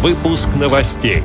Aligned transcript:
Выпуск 0.00 0.50
новостей. 0.54 1.24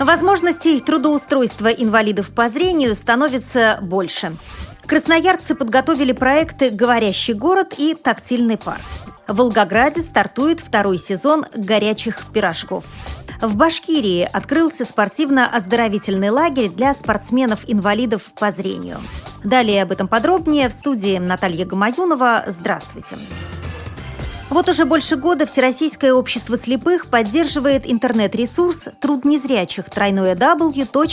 Возможностей 0.00 0.80
трудоустройства 0.80 1.68
инвалидов 1.68 2.34
по 2.34 2.48
зрению 2.48 2.96
становится 2.96 3.78
больше. 3.80 4.36
Красноярцы 4.86 5.54
подготовили 5.54 6.10
проекты 6.10 6.70
«Говорящий 6.70 7.32
город» 7.32 7.74
и 7.78 7.94
«Тактильный 7.94 8.56
парк». 8.56 8.80
В 9.28 9.36
Волгограде 9.36 10.00
стартует 10.00 10.58
второй 10.58 10.98
сезон 10.98 11.46
«Горячих 11.54 12.24
пирожков». 12.32 12.82
В 13.40 13.56
Башкирии 13.56 14.28
открылся 14.32 14.84
спортивно-оздоровительный 14.84 16.30
лагерь 16.30 16.70
для 16.70 16.92
спортсменов-инвалидов 16.92 18.22
по 18.36 18.50
зрению. 18.50 18.98
Далее 19.44 19.80
об 19.84 19.92
этом 19.92 20.08
подробнее 20.08 20.70
в 20.70 20.72
студии 20.72 21.18
Наталья 21.18 21.64
Гамаюнова. 21.64 22.46
Здравствуйте. 22.48 23.14
Здравствуйте. 23.14 23.45
Вот 24.48 24.68
уже 24.68 24.84
больше 24.84 25.16
года 25.16 25.44
Всероссийское 25.44 26.12
общество 26.14 26.56
слепых 26.56 27.08
поддерживает 27.08 27.82
интернет-ресурс 27.84 28.90
«Труд 29.00 29.24
незрячих» 29.24 29.90
тройное 29.90 30.36
w.трудвоз.ру. 30.36 31.10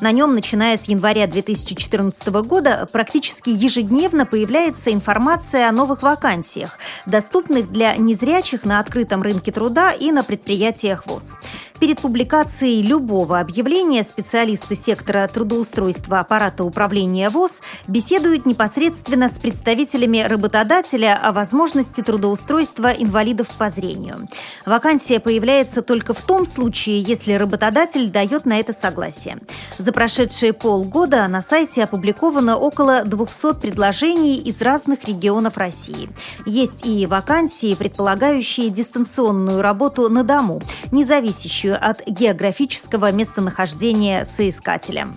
На 0.00 0.12
нем, 0.12 0.36
начиная 0.36 0.76
с 0.76 0.84
января 0.84 1.26
2014 1.26 2.28
года, 2.28 2.88
практически 2.92 3.50
ежедневно 3.50 4.24
появляется 4.24 4.92
информация 4.92 5.68
о 5.68 5.72
новых 5.72 6.02
вакансиях, 6.02 6.78
доступных 7.06 7.72
для 7.72 7.96
незрячих 7.96 8.64
на 8.64 8.78
открытом 8.78 9.20
рынке 9.22 9.50
труда 9.50 9.90
и 9.90 10.12
на 10.12 10.22
предприятиях 10.22 11.06
ВОЗ. 11.06 11.34
Перед 11.80 12.00
публикацией 12.00 12.80
любого 12.82 13.40
объявления 13.40 14.04
специалисты 14.04 14.76
сектора 14.76 15.26
трудоустройства 15.26 16.20
аппарата 16.20 16.62
управления 16.62 17.28
ВОЗ 17.28 17.60
беседуют 17.88 18.46
непосредственно 18.46 19.28
с 19.28 19.40
представителями 19.40 20.20
работодателя 20.20 21.18
о 21.20 21.31
возможности 21.32 22.00
трудоустройства 22.00 22.88
инвалидов 22.92 23.48
по 23.58 23.68
зрению. 23.68 24.28
Вакансия 24.66 25.20
появляется 25.20 25.82
только 25.82 26.14
в 26.14 26.22
том 26.22 26.46
случае, 26.46 27.00
если 27.00 27.32
работодатель 27.34 28.10
дает 28.10 28.44
на 28.44 28.58
это 28.58 28.72
согласие. 28.72 29.38
За 29.78 29.92
прошедшие 29.92 30.52
полгода 30.52 31.26
на 31.28 31.42
сайте 31.42 31.84
опубликовано 31.84 32.56
около 32.56 33.04
200 33.04 33.60
предложений 33.60 34.38
из 34.38 34.60
разных 34.60 35.04
регионов 35.08 35.56
России. 35.56 36.08
Есть 36.46 36.84
и 36.86 37.06
вакансии, 37.06 37.74
предполагающие 37.74 38.70
дистанционную 38.70 39.62
работу 39.62 40.08
на 40.08 40.24
дому, 40.24 40.62
не 40.90 41.04
зависящую 41.04 41.78
от 41.80 42.06
географического 42.06 43.10
местонахождения 43.12 44.24
соискателя. 44.24 45.08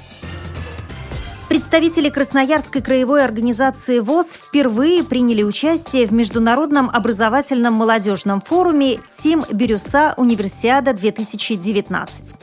Представители 1.56 2.10
Красноярской 2.10 2.82
краевой 2.82 3.24
организации 3.24 4.00
ВОЗ 4.00 4.28
впервые 4.34 5.06
приняли 5.06 5.42
участие 5.42 6.06
в 6.06 6.12
Международном 6.12 6.90
образовательном 6.90 7.76
молодежном 7.76 8.42
форуме 8.42 9.00
«Тим 9.18 9.46
Бирюса 9.50 10.14
Универсиада-2019». 10.18 12.36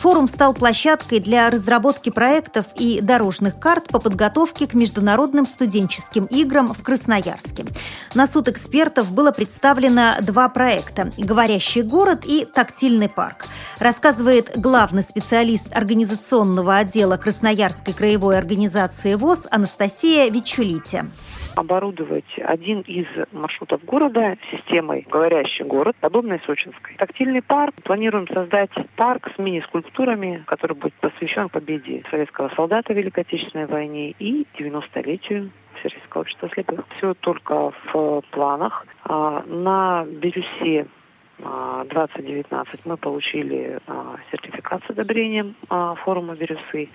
Форум 0.00 0.28
стал 0.28 0.54
площадкой 0.54 1.20
для 1.20 1.50
разработки 1.50 2.08
проектов 2.08 2.64
и 2.74 3.02
дорожных 3.02 3.60
карт 3.60 3.88
по 3.88 4.00
подготовке 4.00 4.66
к 4.66 4.72
международным 4.72 5.44
студенческим 5.44 6.24
играм 6.24 6.72
в 6.72 6.82
Красноярске. 6.82 7.66
На 8.14 8.26
суд 8.26 8.48
экспертов 8.48 9.12
было 9.14 9.30
представлено 9.30 10.14
два 10.22 10.48
проекта 10.48 11.10
«Говорящий 11.18 11.82
город» 11.82 12.20
и 12.24 12.46
«Тактильный 12.46 13.10
парк». 13.10 13.44
Рассказывает 13.78 14.52
главный 14.56 15.02
специалист 15.02 15.70
организационного 15.76 16.78
отдела 16.78 17.18
Красноярской 17.18 17.92
краевой 17.92 18.38
организации 18.38 19.16
ВОЗ 19.16 19.48
Анастасия 19.50 20.30
Вичулите 20.30 21.04
оборудовать 21.56 22.24
один 22.38 22.80
из 22.82 23.06
маршрутов 23.32 23.84
города 23.84 24.36
системой 24.50 25.06
«Говорящий 25.08 25.64
город», 25.64 25.96
подобной 26.00 26.40
Сочинской. 26.46 26.94
Тактильный 26.96 27.42
парк. 27.42 27.74
Планируем 27.84 28.26
создать 28.28 28.70
парк 28.96 29.30
с 29.34 29.38
мини-скульптурами, 29.90 30.44
который 30.46 30.76
будет 30.76 30.94
посвящен 30.94 31.48
победе 31.48 32.02
советского 32.10 32.50
солдата 32.54 32.92
в 32.92 32.96
Великой 32.96 33.20
Отечественной 33.20 33.66
войне 33.66 34.10
и 34.18 34.46
90-летию 34.58 35.50
Всероссийского 35.78 36.22
общества 36.22 36.48
слепых. 36.52 36.84
Все 36.96 37.14
только 37.14 37.72
в 37.92 38.22
планах. 38.30 38.86
А, 39.04 39.42
на 39.46 40.04
Бирюсе 40.04 40.86
2019 41.38 42.50
а, 42.50 42.64
мы 42.84 42.96
получили 42.96 43.78
а, 43.86 44.16
сертификат 44.30 44.82
с 44.86 44.90
одобрением 44.90 45.54
форума 46.04 46.34
Бирюсы. 46.34 46.88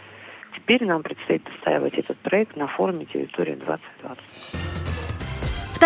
Теперь 0.56 0.86
нам 0.86 1.04
предстоит 1.04 1.46
отстаивать 1.48 1.96
этот 1.96 2.18
проект 2.20 2.56
на 2.56 2.68
форуме 2.68 3.06
«Территория 3.06 3.56
2020». 3.56 4.85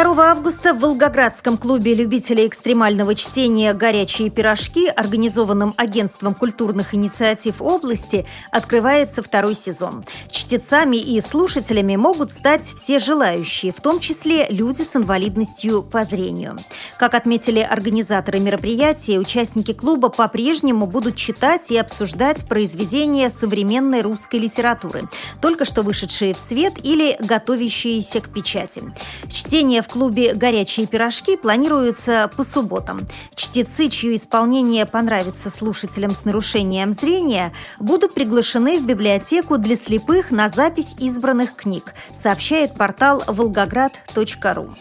2 0.02 0.32
августа 0.32 0.74
в 0.74 0.80
Волгоградском 0.80 1.58
клубе 1.58 1.94
любителей 1.94 2.48
экстремального 2.48 3.16
чтения 3.16 3.74
«Горячие 3.74 4.30
пирожки», 4.30 4.88
организованном 4.88 5.74
агентством 5.76 6.36
культурных 6.36 6.96
инициатив 6.96 7.62
области, 7.62 8.26
открывается 8.50 9.22
второй 9.22 9.56
сезон. 9.56 10.06
Чтецами 10.32 10.96
и 10.96 11.20
слушателями 11.20 11.98
могут 11.98 12.32
стать 12.32 12.64
все 12.64 13.00
желающие, 13.00 13.74
в 13.74 13.82
том 13.82 14.00
числе 14.00 14.48
люди 14.50 14.84
с 14.84 14.96
инвалидностью 14.96 15.84
по 15.84 16.06
зрению. 16.06 16.60
Как 16.98 17.14
отметили 17.14 17.60
организаторы 17.60 18.40
мероприятия, 18.40 19.20
участники 19.20 19.74
клуба 19.74 20.08
по-прежнему 20.08 20.88
будут 20.88 21.18
читать 21.18 21.72
и 21.72 21.78
обсуждать 21.78 22.48
произведения 22.48 23.30
современной 23.30 24.00
русской 24.00 24.38
литературы, 24.38 25.10
только 25.42 25.66
что 25.66 25.82
вышедшие 25.82 26.34
в 26.34 26.40
свет 26.40 26.76
или 26.82 27.18
готовящиеся 27.20 28.22
к 28.22 28.30
печати. 28.30 28.82
Чтение 29.30 29.82
в 29.82 29.89
клубе 29.90 30.34
«Горячие 30.34 30.88
пирожки» 30.88 31.36
планируется 31.36 32.32
по 32.38 32.44
субботам. 32.44 33.02
Чтецы, 33.36 33.90
чье 33.90 34.16
исполнение 34.16 34.86
понравится 34.86 35.50
слушателям 35.50 36.16
с 36.16 36.24
нарушением 36.24 36.94
зрения, 36.94 37.52
будут 37.80 38.14
приглашены 38.14 38.80
в 38.80 38.86
библиотеку 38.86 39.58
для 39.58 39.76
слепых 39.76 40.32
на 40.32 40.48
запись 40.48 40.96
избранных 41.00 41.56
книг, 41.56 41.94
сообщает 42.14 42.76
портал 42.76 43.24
волгоград.ру. 43.28 44.76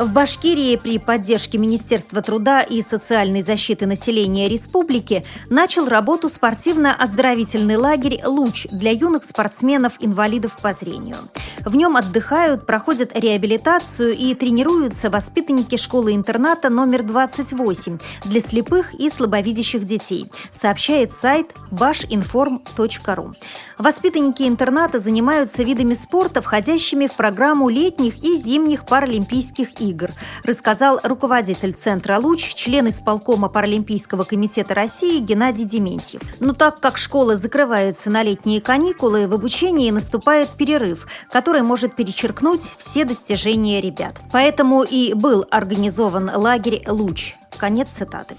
В 0.00 0.12
Башкирии 0.12 0.76
при 0.76 0.96
поддержке 0.96 1.58
Министерства 1.58 2.22
труда 2.22 2.62
и 2.62 2.80
социальной 2.80 3.42
защиты 3.42 3.84
населения 3.84 4.48
республики 4.48 5.26
начал 5.50 5.90
работу 5.90 6.30
спортивно-оздоровительный 6.30 7.76
лагерь 7.76 8.22
«Луч» 8.24 8.66
для 8.72 8.92
юных 8.92 9.24
спортсменов-инвалидов 9.24 10.56
по 10.62 10.72
зрению. 10.72 11.18
В 11.64 11.76
нем 11.76 11.96
отдыхают, 11.96 12.66
проходят 12.66 13.10
реабилитацию 13.14 14.16
и 14.16 14.34
тренируются 14.34 15.10
воспитанники 15.10 15.76
школы-интерната 15.76 16.70
номер 16.70 17.02
28 17.02 17.98
для 18.24 18.40
слепых 18.40 18.94
и 18.94 19.10
слабовидящих 19.10 19.84
детей, 19.84 20.30
сообщает 20.52 21.12
сайт 21.12 21.48
bashinform.ru. 21.70 23.34
Воспитанники 23.78 24.42
интерната 24.42 24.98
занимаются 25.00 25.62
видами 25.62 25.94
спорта, 25.94 26.42
входящими 26.42 27.06
в 27.06 27.12
программу 27.12 27.68
летних 27.68 28.22
и 28.22 28.36
зимних 28.36 28.86
паралимпийских 28.86 29.80
игр 29.80 30.10
рассказал 30.44 31.00
руководитель 31.02 31.72
Центра 31.72 32.18
«Луч», 32.18 32.54
член 32.54 32.88
исполкома 32.88 33.48
Паралимпийского 33.48 34.24
комитета 34.24 34.74
России 34.74 35.20
Геннадий 35.20 35.64
Дементьев. 35.64 36.22
Но 36.40 36.52
так 36.52 36.80
как 36.80 36.98
школа 36.98 37.36
закрывается 37.36 38.10
на 38.10 38.22
летние 38.22 38.60
каникулы, 38.60 39.26
в 39.26 39.34
обучении 39.34 39.90
наступает 39.90 40.50
перерыв, 40.50 41.06
который 41.50 41.66
может 41.66 41.96
перечеркнуть 41.96 42.70
все 42.78 43.04
достижения 43.04 43.80
ребят. 43.80 44.14
Поэтому 44.30 44.84
и 44.84 45.14
был 45.14 45.44
организован 45.50 46.30
лагерь 46.32 46.84
«Луч». 46.86 47.34
Конец 47.58 47.88
цитаты. 47.88 48.36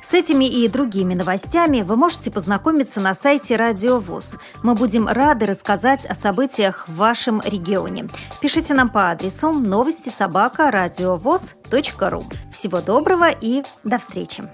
С 0.00 0.14
этими 0.14 0.44
и 0.44 0.68
другими 0.68 1.14
новостями 1.14 1.82
вы 1.82 1.96
можете 1.96 2.30
познакомиться 2.30 3.00
на 3.00 3.12
сайте 3.16 3.56
Радио 3.56 3.98
ВОЗ. 3.98 4.36
Мы 4.62 4.76
будем 4.76 5.08
рады 5.08 5.46
рассказать 5.46 6.06
о 6.06 6.14
событиях 6.14 6.86
в 6.86 6.94
вашем 6.94 7.42
регионе. 7.44 8.06
Пишите 8.40 8.72
нам 8.72 8.88
по 8.88 9.10
адресу 9.10 9.50
новости 9.50 10.10
собака 10.10 10.70
ру. 12.08 12.24
Всего 12.52 12.80
доброго 12.80 13.30
и 13.30 13.64
до 13.82 13.98
встречи! 13.98 14.44